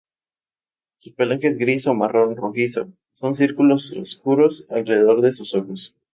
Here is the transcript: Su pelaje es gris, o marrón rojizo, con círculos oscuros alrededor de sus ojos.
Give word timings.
Su 0.95 1.13
pelaje 1.13 1.45
es 1.47 1.57
gris, 1.59 1.85
o 1.85 1.93
marrón 1.93 2.35
rojizo, 2.35 2.91
con 3.19 3.35
círculos 3.35 3.91
oscuros 3.91 4.65
alrededor 4.71 5.21
de 5.21 5.31
sus 5.31 5.53
ojos. 5.53 5.93